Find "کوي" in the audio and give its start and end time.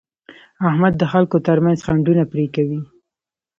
2.55-2.79